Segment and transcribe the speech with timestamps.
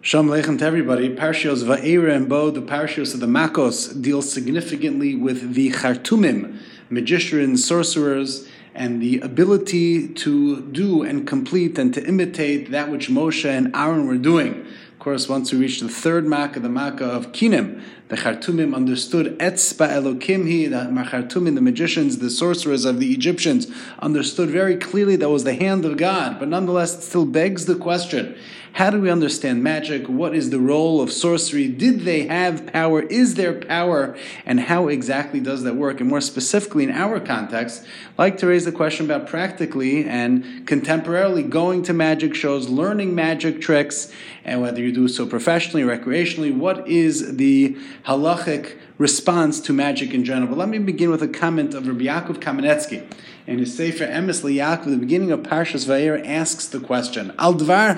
[0.00, 1.08] Shalom Aleichem to everybody.
[1.12, 6.56] Parshios Va'era and Bo, the Parshios of the Makos, deal significantly with the Chartumim,
[6.88, 13.44] magicians, sorcerers, and the ability to do and complete and to imitate that which Moshe
[13.44, 14.64] and Aaron were doing.
[14.92, 19.38] Of course, once we reach the third Makkah, the Makkah of Kinim, the Chartumim understood
[19.38, 20.76] Etzba Elokimhi, the
[21.10, 25.84] Chartumim, the magicians, the sorcerers of the Egyptians, understood very clearly that was the hand
[25.84, 26.38] of God.
[26.38, 28.36] But nonetheless, it still begs the question
[28.72, 30.08] how do we understand magic?
[30.08, 31.66] What is the role of sorcery?
[31.66, 33.02] Did they have power?
[33.02, 34.16] Is there power?
[34.46, 36.00] And how exactly does that work?
[36.00, 40.44] And more specifically, in our context, I'd like to raise the question about practically and
[40.66, 44.12] contemporarily going to magic shows, learning magic tricks,
[44.44, 47.76] and whether you do so professionally, or recreationally, what is the
[48.06, 50.48] halachic response to magic in general?
[50.48, 53.04] But let me begin with a comment of Rabbi Yaakov Kamenetsky
[53.46, 57.96] in his Sefer Emes Yaakov, the beginning of Parshas Vayir, asks the question: Al Dvar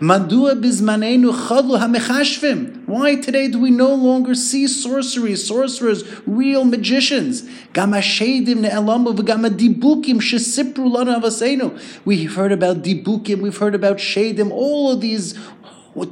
[0.00, 2.84] Madua Bizmanenu Chadlu Hamechashvim.
[2.86, 7.42] Why today do we no longer see sorcery, sorcerers, real magicians?
[7.72, 11.80] Gamashedim ne'elamu v'gamadibukim shesipru lana avasenu.
[12.04, 15.38] We've heard about dibukim, we've heard about shedim, all of these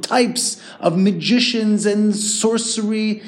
[0.01, 3.21] types of magicians and sorcery.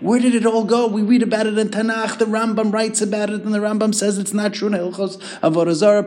[0.00, 0.86] Where did it all go?
[0.88, 2.18] We read about it in Tanakh.
[2.18, 5.18] The Rambam writes about it, and the Rambam says it's not true in Hilchos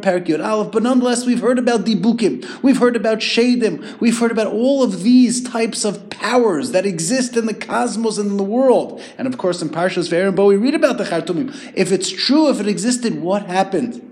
[0.03, 0.71] Perk Aleph.
[0.71, 5.01] But nonetheless, we've heard about Dibukim, we've heard about Shadim, we've heard about all of
[5.01, 9.01] these types of powers that exist in the cosmos and in the world.
[9.17, 11.55] And of course, in Parshas Ve'er we read about the Chartumim.
[11.73, 14.08] If it's true, if it existed, what happened?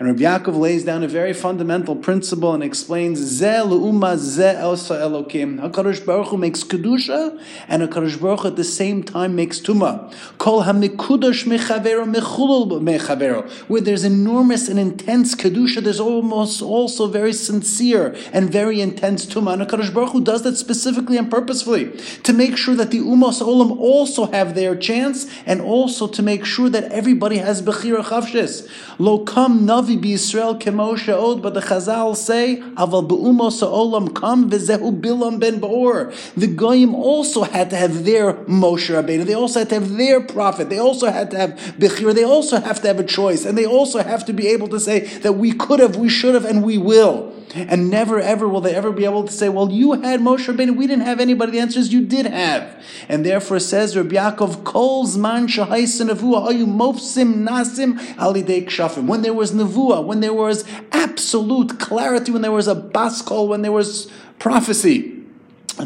[0.00, 4.94] And Rabbi Yaakov lays down a very fundamental principle and explains Ze le'uma ze elsa
[4.94, 5.58] elokim.
[5.58, 10.14] HaKadosh Baruch Hu makes kedusha, and HaKadosh Baruch Hu at the same time makes tuma.
[10.38, 13.50] Kol hamikudosh mechavero mechulul mechavero.
[13.68, 19.54] Where there's enormous and intense kedusha, there's almost also very sincere and very intense tuma.
[19.54, 21.90] And HaKadosh Baruch Hu does that specifically and purposefully
[22.22, 26.44] to make sure that the umos olam also have their chance, and also to make
[26.44, 28.70] sure that everybody has bechira chavshis.
[29.00, 34.14] Lo kam nav Navi be Israel kemoshe od, but the Chazal say, aval be'umos olam
[34.14, 36.12] kam v'zehu bilam ben Baor.
[36.36, 39.24] The Goyim also had to have their Moshe Rabbeinu.
[39.24, 40.68] They also had to have their prophet.
[40.68, 42.14] They also had to have Bechir.
[42.14, 43.44] They also have to have a choice.
[43.44, 46.34] And they also have to be able to say that we could have, we should
[46.34, 47.32] have, and we will.
[47.54, 50.76] And never ever will they ever be able to say, well, you had Moshe Rabbeinu,
[50.76, 51.52] we didn't have anybody.
[51.52, 52.82] The answer is you did have.
[53.08, 59.06] And therefore says Rabbi Yaakov, Kol zman ayu mofsim nasim alidei kshafim.
[59.06, 63.62] When there was nevuah, when there was absolute clarity, when there was a baskol, when
[63.62, 65.14] there was prophecy,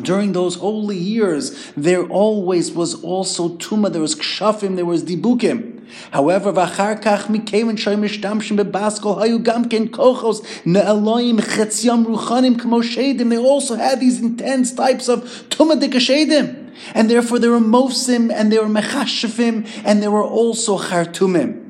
[0.01, 5.72] during those holy years, there always was also tuma, there was kshafim, there was dibukim.
[6.11, 13.31] However, kach mikeven shoy mishtamshim bebaskol hayu gam ken kochos ne'aloyim chetziyam ruchanim kmo shedim.
[13.31, 16.71] They also had these intense types of tumadik shedim.
[16.95, 21.62] And therefore there were mofsim, and there were mechashefim, and there were also chartumim.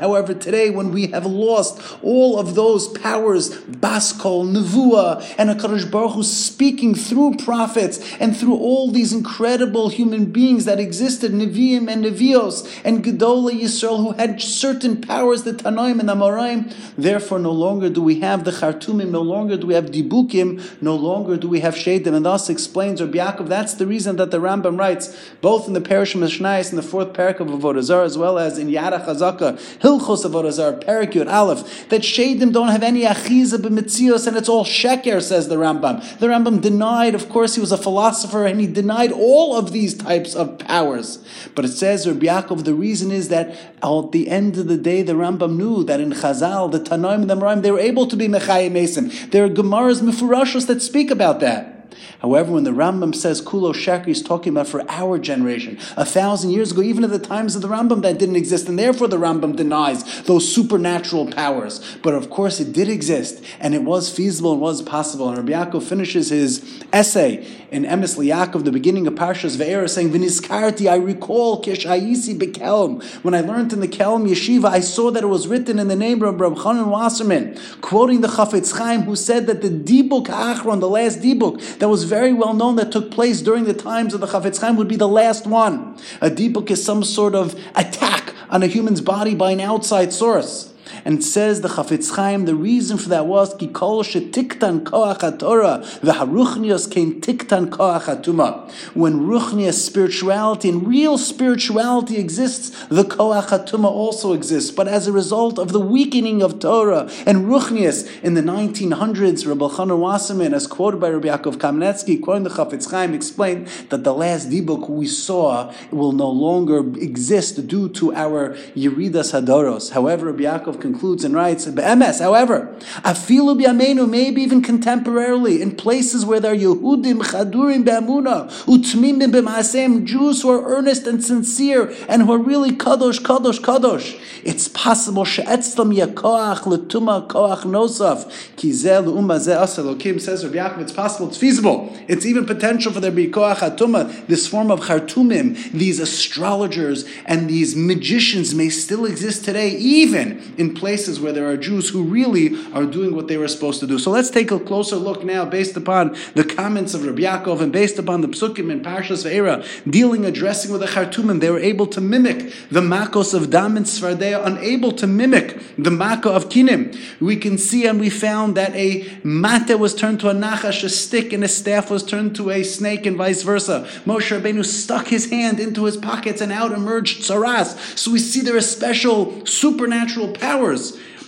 [0.00, 6.12] However, today when we have lost all of those powers, Baskol, Nevuah, and HaKadosh Baruch
[6.12, 12.04] Hu speaking through prophets and through all these incredible human beings that existed, Nevi'im and
[12.04, 17.88] Nevios, and Gedolah Yisrael, who had certain powers, the Tanoim and Amoraim, therefore no longer
[17.90, 21.60] do we have the Chartumim, no longer do we have Dibukim, no longer do we
[21.60, 25.66] have Shedim, and thus explains Rabbi Yaakov, that's the reason that the Rambam writes, both
[25.66, 28.58] in the Parish of Mishnayis in the fourth parak of Avodah Zarah, as well as
[28.58, 33.58] in Yada Chazaka, Hilchos Avodah Zarah, Parak Yud Aleph, that Shadim don't have any achiza
[33.58, 36.18] b'mitzios, and it's all sheker, says the Rambam.
[36.18, 39.94] The Rambam denied, of course, he was a philosopher, and he denied all of these
[39.94, 41.24] types of powers.
[41.54, 43.50] But it says, Rabbi Yaakov, the reason is that
[43.82, 47.30] at the end of the day, the Rambam knew that in Chazal, the Tanoim and
[47.30, 49.10] the Moraim, they were able to be Mechayim Mason.
[49.30, 51.79] There are Gemaras Mifurashos that speak about that.
[52.20, 56.50] However, when the Rambam says Kulo Sheker, he's talking about for our generation, a thousand
[56.50, 59.18] years ago, even at the times of the Rambam, that didn't exist, and therefore the
[59.18, 61.80] Rambam denies those supernatural powers.
[62.02, 65.28] But of course, it did exist, and it was feasible and was possible.
[65.28, 70.10] And Rabbi Yaakov finishes his essay in Emes Yaakov, the beginning of Parshas Ve'era, saying,
[70.10, 73.02] "V'niskarti, I recall Kishayisi bekelm.
[73.22, 75.96] When I learned in the Kelm Yeshiva, I saw that it was written in the
[75.96, 80.80] name of Rabbi Chanan Wasserman, quoting the Chafetz Chaim, who said that the Dibuk Achron,
[80.80, 84.20] the last Dibuk, that was very well known that took place during the times of
[84.20, 85.96] the Chafetz Chaim would be the last one.
[86.20, 90.69] A Dibuk is some sort of attack on a human's body by an outside source.
[91.04, 96.90] And says the Chafetz Chaim, the reason for that was kikol shetiktan koach Torah v'haruchnios
[96.90, 98.70] kein tiktan koach hatuma.
[98.94, 104.70] When ruchnias spirituality and real spirituality exists, the koach hatuma also exists.
[104.70, 109.66] But as a result of the weakening of Torah and ruchnias in the 1900s, Rabbi
[109.74, 114.14] Chanan Wasserman, as quoted by Rabbi Yaakov Kamenetsky, quoting the Chafetz Chaim, explained that the
[114.14, 119.90] last dibuk we saw will no longer exist due to our Yeridas Hadoros.
[119.90, 126.24] However, Rabbi Yaakov concludes and writes, "Be'emes." However, afilu bi'amenu, maybe even contemporarily, in places
[126.24, 132.22] where there are Yehudim chadurim be'amuna, utmim b'maasem, Jews who are earnest and sincere and
[132.22, 134.18] who are really kadosh, kadosh, kadosh.
[134.44, 140.80] It's possible she'etzlam yakoach letuma koach nosaf kizel umazeh asalokim says Rabbi Yaakov.
[140.80, 141.28] It's possible.
[141.28, 141.94] It's feasible.
[142.08, 147.04] It's even potential for there to be koach hatuma, this form of chartumim, these astrologers
[147.26, 152.02] and these magicians may still exist today, even in places where there are Jews who
[152.02, 153.98] really are doing what they were supposed to do.
[153.98, 157.72] So let's take a closer look now, based upon the comments of Rabbi Yaakov and
[157.72, 161.40] based upon the psukim in Parshas Ve'era, dealing, addressing with the Chartumim.
[161.40, 165.90] They were able to mimic the Makos of Dam and Svardea, unable to mimic the
[165.90, 166.96] Mako of Kinim.
[167.20, 170.88] We can see and we found that a mate was turned to a nachash, a
[170.88, 173.86] stick, and a staff was turned to a snake, and vice versa.
[174.06, 177.98] Moshe Rabbeinu stuck his hand into his pockets and out emerged tzaras.
[177.98, 180.32] So we see there are special supernatural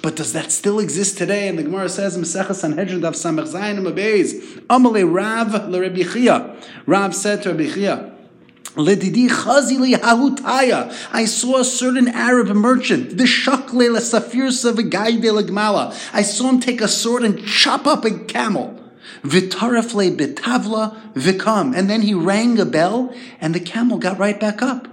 [0.03, 1.47] But does that still exist today?
[1.47, 6.57] And the Gemara says, Mesechah Sanhedrin Dav Samech Zayin Amabeis, Amale Rav LeRebbi Chia.
[6.87, 8.13] Rav said to Rabbi Chia,
[8.75, 10.93] Ledidi chazili hahutaya.
[11.13, 15.95] I saw a certain Arab merchant, the shakle la safirsa v'gaide legmala.
[16.13, 18.81] I saw him take a sword and chop up a camel.
[19.23, 21.77] Vitarafle betavla vikam.
[21.77, 24.89] And then he rang a bell, and the camel got right back up.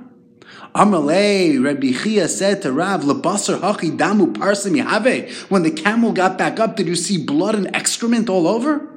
[0.75, 5.31] Amalei, Rabbi Chia said to Rav, Labasar Hachi Damu Parsim Yahave.
[5.49, 8.87] When the camel got back up, did you see blood and excrement all over?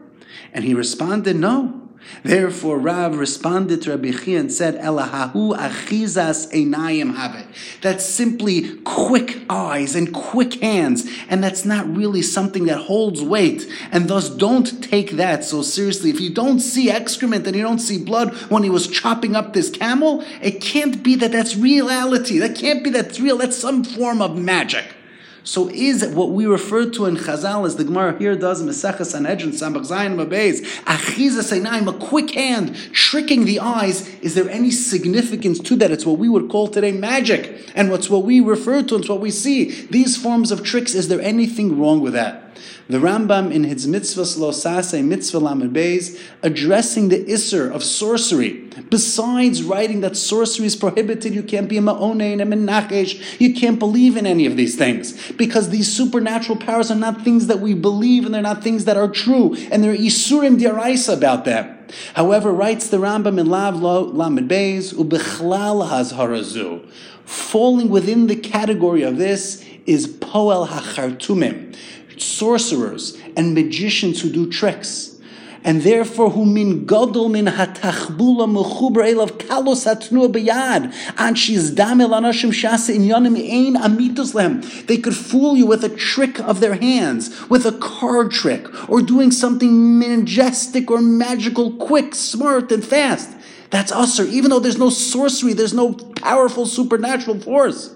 [0.52, 1.81] And he responded, No.
[2.22, 7.46] Therefore, Rav responded to Rabbi Chia and said, Elahahu achizas einayim have.
[7.80, 13.66] That's simply quick eyes and quick hands, and that's not really something that holds weight.
[13.90, 16.10] And thus, don't take that so seriously.
[16.10, 19.52] If you don't see excrement and you don't see blood when he was chopping up
[19.52, 22.38] this camel, it can't be that that's reality.
[22.38, 23.38] That can't be that's real.
[23.38, 24.84] That's some form of magic.
[25.44, 29.50] So is what we refer to in Chazal as the Gemara here does Mesechah Sanhedrin
[29.50, 34.08] Samach Zayin Mabeis Achiza Seinaim a quick hand tricking the eyes.
[34.20, 35.90] Is there any significance to that?
[35.90, 38.96] It's what we would call today magic, and what's what we refer to.
[38.96, 39.86] It's what we see.
[39.86, 40.94] These forms of tricks.
[40.94, 42.51] Is there anything wrong with that?
[42.88, 48.68] The Rambam in his mitzvah Slosase mitzvah Lamed Beis addressing the isser of sorcery.
[48.90, 53.40] Besides writing that sorcery is prohibited, you can't be a ma'onein a menachesh.
[53.40, 57.46] You can't believe in any of these things because these supernatural powers are not things
[57.46, 61.16] that we believe and they're not things that are true and there are isurim diaraisa
[61.16, 61.78] about them.
[62.14, 66.88] However, writes the Rambam in Lav Lamed Beis ubechlal hazharazu.
[67.24, 71.74] Falling within the category of this is poel hachartumim
[72.22, 75.08] sorcerers and magicians who do tricks.
[75.64, 82.08] And therefore, who min gadol min hatachbula mechuber elav kalos hatnua beyad and she's damel
[82.10, 84.62] anashim shasa in yonim ein amitus lem.
[84.86, 89.02] They could fool you with a trick of their hands, with a card trick, or
[89.02, 93.30] doing something majestic or magical, quick, smart, and fast.
[93.70, 97.94] That's usher, even though there's no sorcery, there's no powerful supernatural force.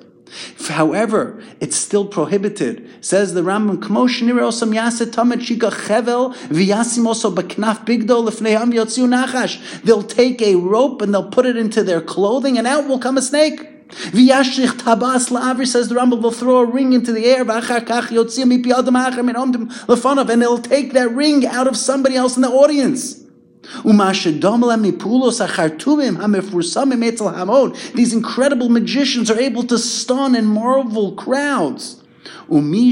[0.68, 2.88] However, it's still prohibited.
[3.00, 9.82] Says the Rambam, osam yaset tamet shika chevel v'yasim also baknaf bigdo lefneam yotziu nachash.
[9.82, 13.16] They'll take a rope and they'll put it into their clothing and out will come
[13.16, 13.88] a snake.
[13.88, 17.50] V'yashrich tabas la'avir, says the Rambam, will throw a ring into the air, and
[20.42, 23.25] they'll take that ring out of somebody else in the audience.
[27.94, 32.02] These incredible magicians are able to stun and marvel crowds.
[32.48, 32.84] Somebody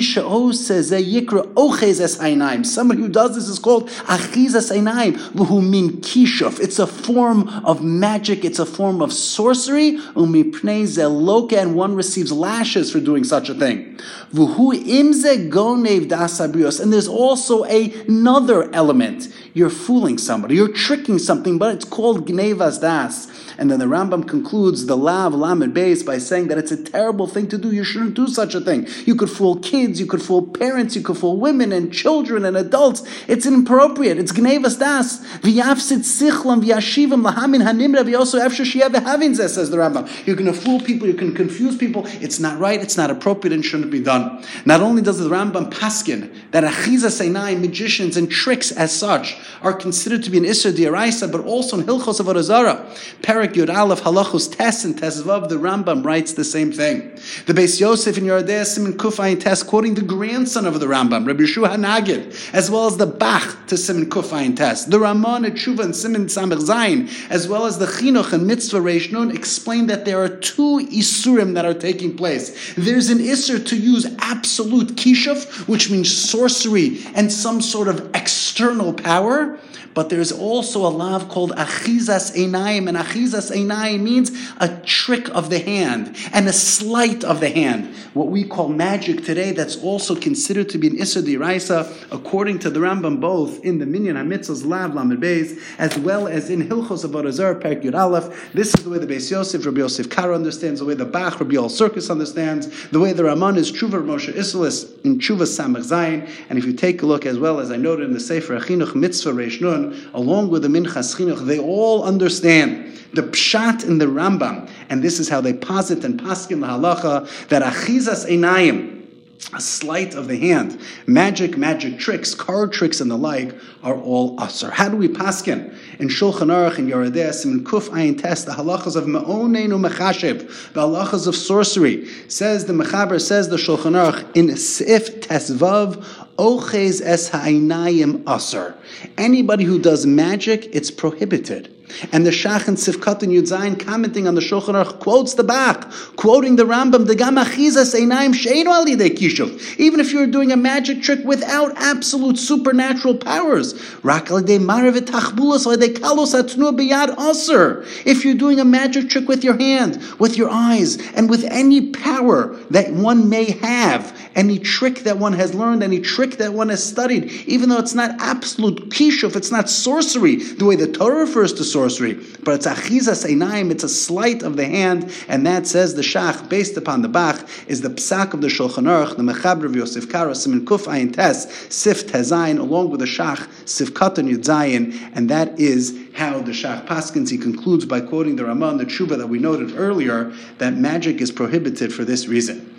[3.00, 6.58] who does this is called achizas einayim, min kishuf.
[6.58, 8.44] It's a form of magic.
[8.44, 9.98] It's a form of sorcery.
[10.14, 13.96] Umipnei zeloka, and one receives lashes for doing such a thing.
[14.32, 16.80] V'hu imze gonev dasabrios.
[16.80, 19.28] And there's also another element.
[19.52, 20.56] You're fooling somebody.
[20.56, 23.28] You're tricking something, but it's called gnevas das.
[23.56, 27.28] And then the Rambam concludes the lav lamed base by saying that it's a terrible
[27.28, 27.70] thing to do.
[27.70, 28.88] You shouldn't do such a thing.
[29.06, 32.46] You could fool fool kids, you could fool parents, you could fool women and children
[32.46, 33.02] and adults.
[33.28, 34.16] It's inappropriate.
[34.16, 35.20] It's gnevas das.
[35.40, 40.08] V'yafsit sichlam v'yashivim lahamin hanimra v'yoso efsher shiyah says the Rambam.
[40.26, 42.04] You're going to fool people, you can confuse people.
[42.22, 44.42] It's not right, it's not appropriate, and shouldn't be done.
[44.64, 49.74] Not only does the Rambam paskin that achiza seinai, magicians and tricks as such, are
[49.74, 52.82] considered to be an Isser Diaraisa, but also in Hilchos of Arazara.
[53.20, 57.10] Perak Yud Aleph Halachos Tes and Tesvav, the Rambam writes the same thing.
[57.44, 58.94] The Beis Yosef in Yordeh Simon
[59.34, 63.06] Kufayin Tes, quoting the grandson of the Rambam, Rabbi Yeshua Hanagid, as well as the
[63.06, 67.66] Bach to Simon Kufayin Tes, the Ramon at Tshuva and Simon Samech Zayin, as well
[67.66, 71.74] as the Chinuch and Mitzvah Reish Nun, explain that there are two Isurim that are
[71.74, 72.74] taking place.
[72.74, 78.92] There's an Isur to use absolute Kishuf, which means sorcery and some sort of external
[78.92, 79.58] power
[79.94, 85.50] but there's also a lav called achizas einayim, and achizas einayim means a trick of
[85.50, 87.94] the hand and a sleight of the hand.
[88.12, 92.70] What we call magic today, that's also considered to be an isser diraisa, according to
[92.70, 97.04] the Rambam, both in the Minyan Hamitzos Lav Lamed Beis, as well as in Hilchos
[97.04, 98.52] Avodah Perk Yud Aleph.
[98.52, 101.40] This is the way the Beis Yosef, Rabbi Yosef Karo understands, the way the Bach,
[101.40, 105.84] Rabbi Yoel Sirkis understands, the way the Raman is Tshuva Moshe Isserles in Tshuva Samach
[105.84, 106.28] Zayin.
[106.48, 108.94] And if you take a look as well, as I noted in the Sefer Achinuch
[108.94, 114.06] Mitzvah Reish Nun, along with the Minchas Chinuch, they all understand the pshat in the
[114.06, 119.03] Rambam, and this is how they posit and paskin the halacha that achizas einayim,
[119.52, 124.40] a sleight of the hand, magic, magic tricks, card tricks, and the like are all
[124.40, 124.70] usher.
[124.70, 125.76] How do we paskin?
[126.00, 130.80] In Shulchan Aruch and Yoredes and Kuf Ayin Test, the halachas of Me'onenu Mechashiv, the
[130.80, 136.04] halachas of sorcery, says the Mechaber, says the Shulchan Aruch in Sif Tesvav
[136.36, 138.74] Ochez es ha'inayim aser.
[139.16, 141.73] Anybody who does magic, it's prohibited.
[142.12, 145.90] And the Shach and Sifkat and Yudzayin commenting on the Shulchan Aruch quotes the Bach,
[146.16, 149.78] quoting the Rambam, the Gamachizas Einayim Sheinu Alidei Kishuv.
[149.78, 155.66] Even if you're doing a magic trick without absolute supernatural powers, Rak Alidei Marav Tachbulas
[155.66, 157.84] Alidei Kalos Atnu Biyad Aser.
[158.04, 161.90] If you're doing a magic trick with your hand, with your eyes, and with any
[161.90, 166.68] power that one may have, any trick that one has learned, any trick that one
[166.70, 171.20] has studied, even though it's not absolute kishuf, it's not sorcery, the way the Torah
[171.20, 172.14] refers to sorcery,
[172.44, 176.48] but it's achizas einayim, it's a sleight of the hand, and that says the shach,
[176.48, 180.08] based upon the Bach, is the psak of the Shulchan Aruch, the Mechaber of Yosef
[180.08, 185.28] Karo, Simon Kuf Ayin Tes, Sif Tezayin, along with the shach, Sif Katan Yudzayin, and
[185.28, 189.26] that is how the Shach Paskins, he concludes by quoting the Ramah the Tshuva that
[189.26, 192.72] we noted earlier, that magic is prohibited for this reason.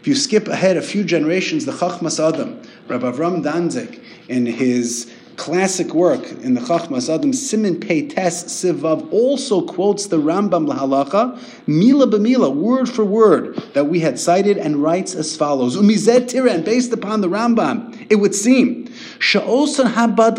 [0.00, 5.12] If you skip ahead a few generations, the Chachmas Adam, Rabbi Avram Danzig, in his
[5.38, 12.06] classic work in the Chachmas Adam, Simin Peites Sivav, also quotes the Rambam Lahalacha, Mila
[12.06, 16.92] b'mila, word for word, that we had cited, and writes as follows: Umizet Tiran, based
[16.92, 18.86] upon the Rambam, it would seem
[19.20, 20.36] Sha'osan Habad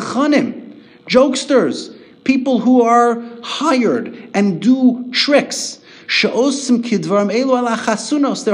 [1.08, 5.79] jokesters, people who are hired and do tricks.
[6.10, 6.32] They're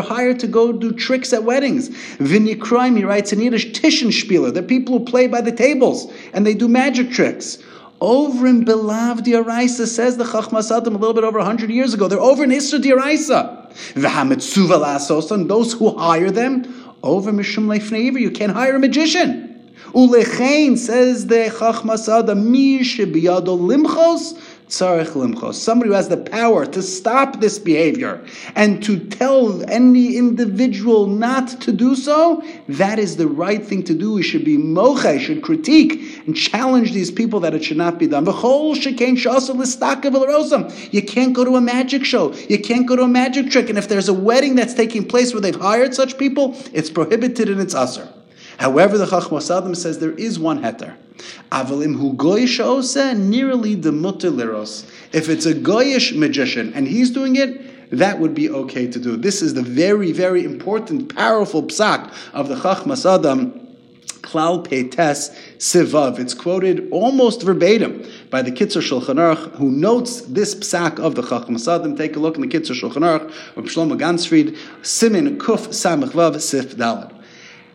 [0.01, 1.87] hired to go do tricks at weddings.
[2.17, 4.53] Vinikraim, he writes in Yiddish, Tischenspieler.
[4.53, 7.59] They're people who play by the tables and they do magic tricks.
[8.01, 12.09] Over in Belav Diaraisa, says the Chachmas Adam a little bit over 100 years ago.
[12.09, 13.71] They're over in Isra Diaraisa.
[13.93, 16.65] V'hametzuva those who hire them,
[17.03, 19.55] over Mishum Leifneiver, you can't hire a magician.
[19.93, 27.39] Ulechein, says the Chachmas Adam, mi shebiyado limchos, Somebody who has the power to stop
[27.39, 33.63] this behavior and to tell any individual not to do so, that is the right
[33.63, 34.13] thing to do.
[34.13, 38.07] We should be mocha, should critique and challenge these people that it should not be
[38.07, 38.25] done.
[38.25, 38.31] You
[41.03, 42.33] can't go to a magic show.
[42.33, 43.69] You can't go to a magic trick.
[43.69, 47.49] And if there's a wedding that's taking place where they've hired such people, it's prohibited
[47.49, 48.09] and it's usher.
[48.57, 50.95] However, the Chachmas Adam says there is one heter.
[51.51, 54.89] Avalim hu goyish ose nearly the liros.
[55.13, 59.15] If it's a goyish magician and he's doing it, that would be okay to do.
[59.15, 63.61] This is the very, very important, powerful psak of the Chachmas Adam.
[64.25, 66.17] Klal Peites Sivav.
[66.19, 71.21] It's quoted almost verbatim by the Kitzur Shulchan Aruch, who notes this psak of the
[71.21, 71.95] Chacham Adam.
[71.95, 76.41] Take a look in the Kitzur Shulchan Aruch of Shlomo Ganzfried, Simin Kuf Samach Vav
[76.41, 77.14] Sif Dalad.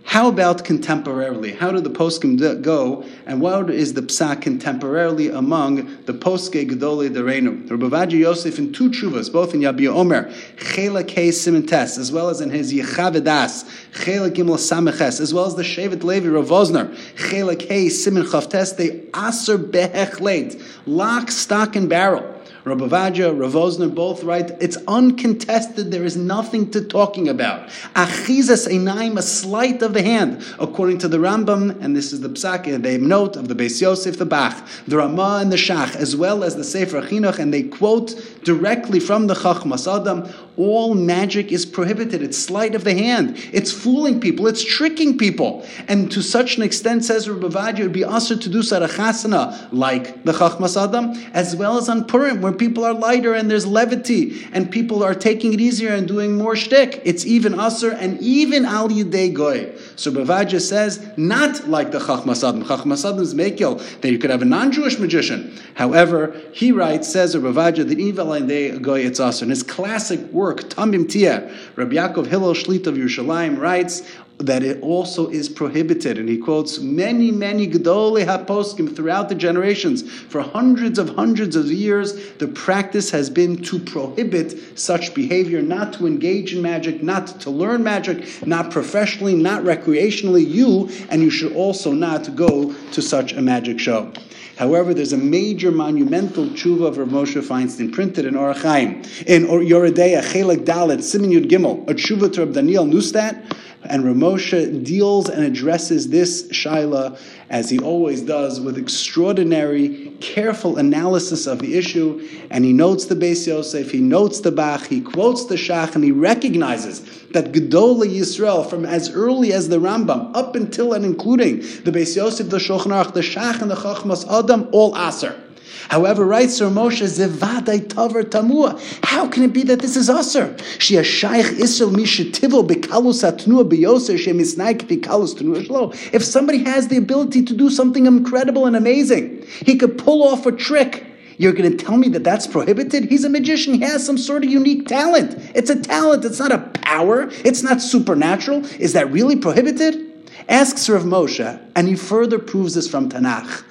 [0.04, 1.56] How about contemporarily?
[1.56, 7.08] How do the poskim go, and what is the psak contemporarily among the poske gedole
[7.08, 7.70] dereinu?
[7.70, 12.40] Rabbi Yosef in two chuvas, both in Yabia Omer, Chela Kei Simintes, as well as
[12.40, 13.68] in his Yechavedas,
[14.04, 18.76] Chela Gimel Sameches, as well as the Shevet Levi Rav Vosner, Chela Kei Simin Chavtes,
[18.76, 26.04] they aser behechlet, lock, stock, and barrel Rabbi Vaja, Ravosner both write, it's uncontested, there
[26.04, 27.68] is nothing to talking about.
[27.94, 32.28] Achizas einaim, a sleight of the hand, according to the Rambam, and this is the
[32.28, 36.14] Psak, they note of the Beis Yosef, the Bach, the Ramah and the Shach, as
[36.14, 38.14] well as the Sefer Chinuch, and they quote
[38.44, 40.28] directly from the Chachmas Adam,
[40.60, 42.22] all magic is prohibited.
[42.22, 43.36] It's sleight of the hand.
[43.52, 44.46] It's fooling people.
[44.46, 45.66] It's tricking people.
[45.88, 50.24] And to such an extent, says Rabbi it would be usher to do sarachasana like
[50.24, 54.46] the Chachmas Adam, as well as on Purim, where people are lighter and there's levity,
[54.52, 57.00] and people are taking it easier and doing more shtick.
[57.04, 59.72] It's even usher and even al yidei goy.
[59.96, 62.64] So Vadia says, not like the Chachmas Adam.
[62.64, 65.56] Chachmas Adam is mekil, that you could have a non-Jewish magician.
[65.74, 69.44] However, he writes, says Vadia, that even al yidei goy it's usher.
[69.44, 70.20] And his classic
[70.54, 74.02] Tamim Tia, Rabbi Yaakov Hillel Shlit of Yerushalayim writes,
[74.40, 76.18] that it also is prohibited.
[76.18, 80.02] And he quotes many, many Gedolei HaPoskim throughout the generations.
[80.10, 85.92] For hundreds of hundreds of years, the practice has been to prohibit such behavior, not
[85.94, 90.48] to engage in magic, not to learn magic, not professionally, not recreationally.
[90.48, 94.12] You, and you should also not go to such a magic show.
[94.60, 100.20] However, there's a major monumental tshuva of Rav Moshe Feinstein printed in Orachaim, in Yoredeya,
[100.20, 103.42] Chelek Dalet, Simin Yud Gimel, a tshuva to Rav Daniel Nustat,
[103.84, 111.46] and Ramosha deals and addresses this Shaila, as he always does, with extraordinary, careful analysis
[111.46, 112.26] of the issue.
[112.50, 116.04] And he notes the Beis Yosef, he notes the Bach, he quotes the Shach, and
[116.04, 117.00] he recognizes
[117.30, 122.16] that Gedola Yisrael, from as early as the Rambam, up until and including the Beis
[122.16, 125.40] Yosef, the Shulchan Aruch, the Shach, and the Chachmas Adam, all Aser.
[125.88, 128.80] However, writes Sir Moshe, Zevadai Taver Tamua.
[129.04, 130.56] How can it be that this is Aser?
[130.78, 135.94] She a Shaykh Isel Mishitivo Bekalus Atnua Beyoser Shemisnaik Bekalus Shlo.
[136.12, 140.46] If somebody has the ability to do something incredible and amazing, he could pull off
[140.46, 141.06] a trick.
[141.38, 143.04] You're going to tell me that that's prohibited?
[143.04, 143.72] He's a magician.
[143.72, 145.36] He has some sort of unique talent.
[145.54, 146.24] It's a talent.
[146.26, 147.30] It's not a power.
[147.44, 148.66] It's not supernatural.
[148.78, 150.09] Is that really prohibited?
[150.48, 153.64] Asks Rav Moshe, and he further proves this from Tanakh.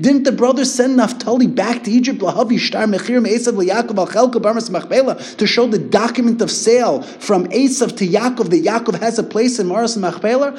[0.00, 2.20] Didn't the brothers send Naphtali back to Egypt
[5.38, 9.58] to show the document of sale from Esav to Yaakov that Yaakov has a place
[9.58, 10.58] in Maras Machpelah?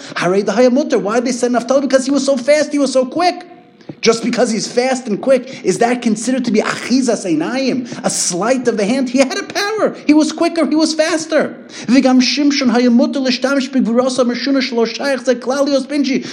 [1.00, 1.82] Why did they send Naphtali?
[1.82, 3.59] Because he was so fast, he was so quick.
[4.02, 8.68] Just because he's fast and quick, is that considered to be achizas einayim, a sleight
[8.68, 9.10] of the hand?
[9.10, 9.94] He had a power.
[10.08, 10.66] He was quicker.
[10.66, 11.66] He was faster.
[11.70, 12.72] Shimshon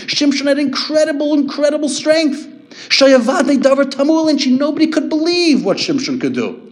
[0.06, 2.46] Shimshon had incredible, incredible strength.
[2.88, 6.62] Shayavadne davar tamul, and she nobody could believe what Shimshon could do.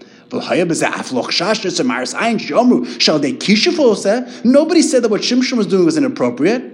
[4.06, 4.40] Eh?
[4.44, 6.72] Nobody said that what Shimshon was doing was inappropriate.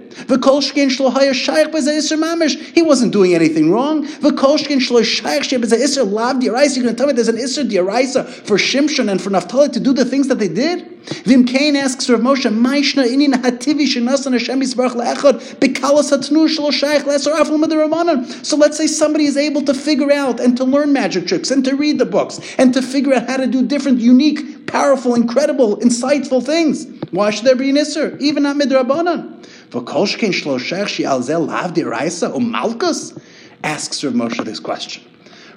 [2.73, 4.05] He wasn't doing anything wrong.
[4.05, 4.31] You're
[6.83, 10.05] going to tell me there's an Isser for Shimshon and for Naphtali to do the
[10.05, 10.90] things that they did?
[11.23, 16.71] Vim Cain asks Rav Moshe, Maishna inin hativi shenasan Hashem yisbarach le'echad bekalas hatnu shlo
[16.71, 18.45] shaykh lesser afal.
[18.45, 21.65] So let's say somebody is able to figure out and to learn magic tricks and
[21.65, 25.77] to read the books and to figure out how to do different, unique, powerful, incredible,
[25.77, 26.85] insightful things.
[27.11, 28.19] Why should there be an Isser?
[28.21, 29.43] Even not midrabanan.
[29.71, 32.31] V'kolshkin shloshech she alzel lav diraisa?
[33.63, 35.03] Asks Rav Moshe this question.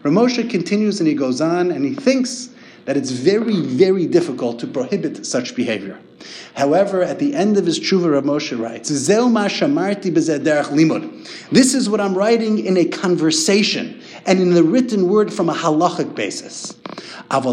[0.03, 2.51] Rav Moshe continues and he goes on and he thinks
[2.85, 5.99] that it's very, very difficult to prohibit such behavior.
[6.55, 8.89] However, at the end of his tshuva, Rav Moshe writes,
[11.53, 15.55] This is what I'm writing in a conversation and in the written word from a
[15.55, 16.75] halachic basis.
[17.31, 17.47] But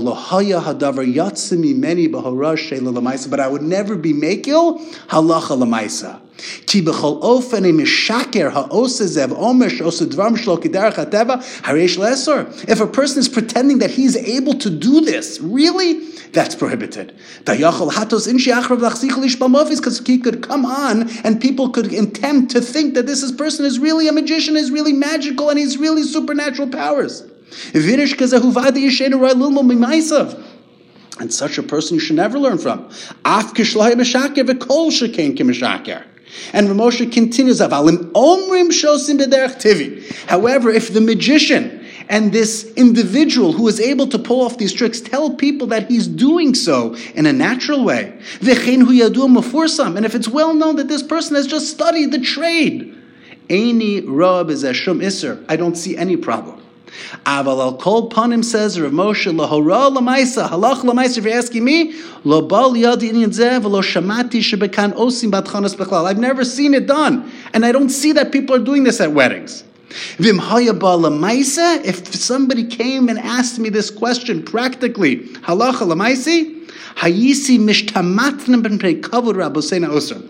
[3.40, 5.58] I would never be mekil halacha
[11.62, 12.70] hareish lesor.
[12.70, 17.16] If a person is pretending that he's able to do this, really, that's prohibited.
[17.46, 18.26] Because
[20.06, 24.08] he could come on and people could attempt to think that this person is really
[24.08, 27.24] a magician, is really magical, and he's really supernatural powers.
[31.20, 32.90] And such a person you should never learn from.
[36.54, 37.60] And Ramosha continues,
[40.28, 45.02] However, if the magician and this individual who is able to pull off these tricks
[45.02, 50.76] tell people that he's doing so in a natural way, and if it's well known
[50.78, 52.98] that this person has just studied the trade,
[53.50, 56.61] I don't see any problem.
[57.26, 61.18] Aval al kol panim says Rav Moshe lahora lamaisa halach lamaisa.
[61.20, 66.06] If you're asking me, lo bal yad inyan zeh v'lo shamati shebekan osim batchanas bechlal.
[66.06, 69.12] I've never seen it done, and I don't see that people are doing this at
[69.12, 69.64] weddings.
[70.20, 79.36] If somebody came and asked me this question practically, halacha lamaisi, hayisi mishtamatna ben kavod
[79.36, 80.22] rabosena osir.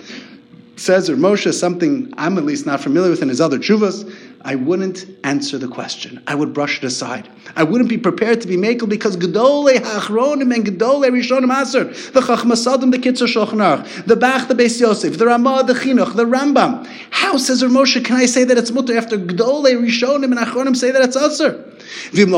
[0.78, 4.04] Says or Moshe something I'm at least not familiar with in his other chuvas.
[4.44, 6.22] I wouldn't answer the question.
[6.26, 7.30] I would brush it aside.
[7.56, 12.22] I wouldn't be prepared to be makel because Gedole Hachronim and Gedole Rishonim Aser, the
[12.22, 16.88] Chachmasadim, the Kitzur Shochnach, the Bach, the Beis Yosef, the Ramah, the Chinuch, the Rambam.
[17.12, 20.90] How, says Moshe, can I say that it's mutter after Gedole Rishonim and Achronim say
[20.92, 21.68] that it's Aser?
[22.14, 22.34] And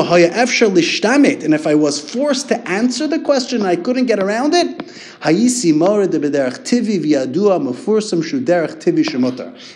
[1.54, 4.82] if I was forced to answer the question, I couldn't get around it.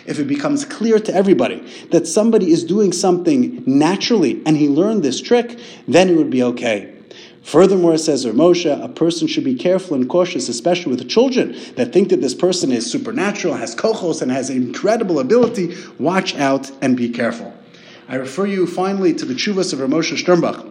[0.05, 5.01] If it becomes clear to everybody that somebody is doing something naturally and he learned
[5.03, 6.93] this trick, then it would be okay.
[7.43, 12.09] Furthermore, says Moshe, a person should be careful and cautious, especially with children that think
[12.09, 15.77] that this person is supernatural, has kochos, and has incredible ability.
[15.97, 17.53] Watch out and be careful.
[18.09, 20.69] I refer you finally to the Chuvas of Ramosha Sternbach,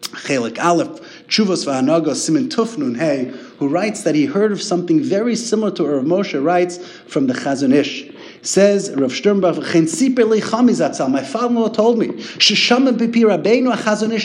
[0.00, 3.26] Chelik Aleph, Chuvas Vahanaga Simin Tufnun Hey,
[3.58, 7.34] who writes that he heard of something very similar to Rav Moshe writes from the
[7.34, 8.10] Chazon Ish.
[8.42, 12.06] Says Rav Sternbach, my father-in-law told me,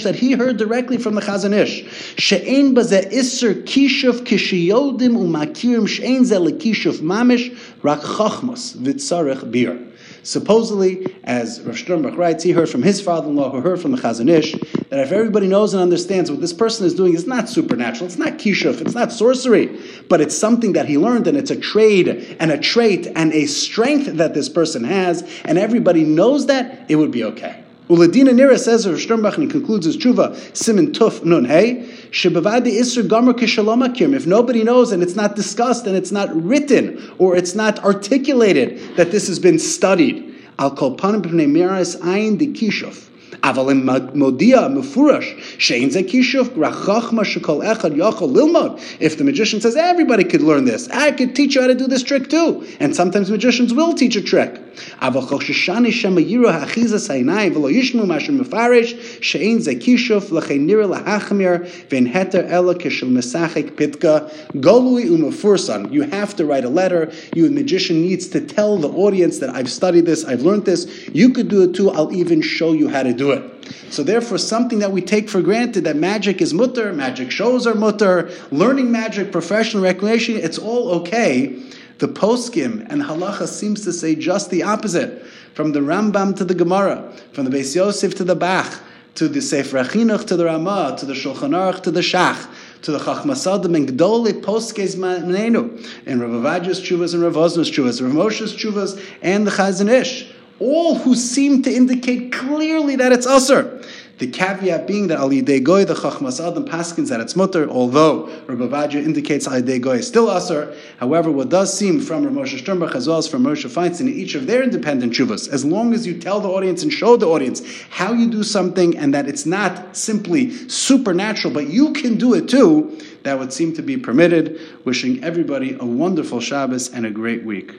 [0.04, 1.86] that he heard directly from the Chazon Ish,
[2.18, 9.80] She'ein baze iser kishuf kishiyodim umakirim she'ein ze lekishuf mamish rak chachmos v'tzarech bir.
[10.24, 14.30] Supposedly, as Rav Sternbach writes, he heard from his father-in-law, who heard from the Chazon
[14.30, 14.54] Ish,
[14.90, 18.18] that if everybody knows and understands what this person is doing is not supernatural, it's
[18.18, 22.38] not kishuf, it's not sorcery, but it's something that he learned, and it's a trade
[22.40, 26.96] and a trait and a strength that this person has, and everybody knows that, it
[26.96, 27.62] would be okay.
[27.90, 32.79] Uladina Nira says, Rav Sternbach, and he concludes his tshuva, Simin Tuf Nun Hey, Shebavadi
[32.79, 34.15] Isser Gomer Kishalomakim.
[34.15, 38.97] If nobody knows and it's not discussed and it's not written or it's not articulated
[38.97, 43.09] that this has been studied, Al Kol Panim B'nei Miras Ayin Di Kishuf.
[43.45, 48.79] אבל אם מודיע מפורש שאין זה כישוף, רחכמה שכל אחד יכול ללמוד.
[49.01, 51.87] If the magician says, everybody could learn this, I could teach you how to do
[51.87, 52.67] this trick too.
[52.81, 54.61] And sometimes magicians will teach a trick.
[55.01, 60.87] אבל חוששני שמא יראו האחיזס העיניים ולא ישמעו משהו מפרש, שאין זה כישוף, לכן נראה
[60.87, 61.51] להחמיר,
[61.91, 64.19] ואין התר אלא כשל משחק פתקה,
[64.61, 65.83] גולוי ומפורסם.
[65.91, 67.11] You have to write a letter.
[67.37, 70.87] You, a magician, needs to tell the audience that I've studied this, I've learned this.
[71.13, 71.91] You could do it too.
[71.91, 73.43] I'll even show you how to do it.
[73.91, 77.75] So therefore, something that we take for granted that magic is mutter, magic shows are
[77.75, 81.57] mutter, learning magic, professional recreation, it's all okay.
[82.00, 85.26] The poskim and halacha seems to say just the opposite.
[85.54, 88.82] From the Rambam to the Gemara, from the Beis Yosef to the Bach,
[89.16, 92.48] to the Sefer Achinuch to the Ramah, to the Shulchan Aruch to the Shach,
[92.82, 98.02] to the Chachmasadim and Gdole Poskes Manenu, and Rav Avadja's Chuvas and Rav Osna's Chuvas,
[98.02, 103.28] Rav Moshe's Chuvas, and the Chazon Ish all who seem to indicate clearly that it's
[103.28, 103.86] usr.
[104.20, 108.66] The caveat being that Ali Goy, the Chachmas Adam Paskins, that it's mutter, although Rabbi
[108.66, 110.78] Vajra indicates Ali Goy is still usr.
[110.98, 114.10] However, what does seem from Rav Moshe Sternbach as well as from Moshe Feinstein, in
[114.10, 117.26] each of their independent chuvas, as long as you tell the audience and show the
[117.26, 122.36] audience how you do something and that it's not simply supernatural, but you can do
[122.36, 124.62] it too, that would seem to be permitted.
[124.86, 127.74] Wishing everybody a wonderful Shabbos and a great week.